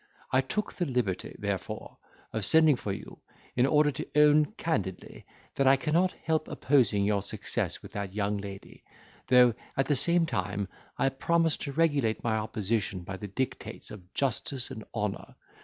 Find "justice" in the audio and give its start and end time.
14.15-14.71